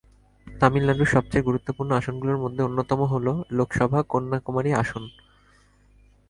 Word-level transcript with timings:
তামিলনাড়ুর 0.47 1.09
সবচেয়ে 1.09 1.47
গুরুত্বপূর্ণ 1.47 1.89
আসনগুলির 1.91 2.43
মধ্যে 2.43 2.61
অন্যতম 2.63 2.99
হল 3.03 3.27
লোকসভা 3.51 3.99
কন্যাকুমারী 4.03 4.71
আসন। 4.73 5.03